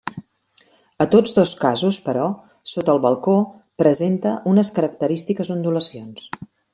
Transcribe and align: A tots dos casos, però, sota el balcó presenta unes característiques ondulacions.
A 1.03 1.05
tots 1.15 1.33
dos 1.39 1.51
casos, 1.63 1.99
però, 2.07 2.23
sota 2.73 2.95
el 2.95 3.01
balcó 3.05 3.35
presenta 3.85 4.33
unes 4.53 4.73
característiques 4.79 5.53
ondulacions. 5.57 6.27